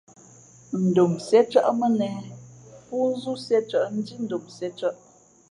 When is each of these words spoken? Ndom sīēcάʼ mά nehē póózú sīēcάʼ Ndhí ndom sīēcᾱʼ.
Ndom 0.85 1.11
sīēcάʼ 1.27 1.67
mά 1.81 1.87
nehē 1.97 2.23
póózú 2.87 3.31
sīēcάʼ 3.45 3.91
Ndhí 4.01 4.15
ndom 4.25 4.43
sīēcᾱʼ. 4.57 4.97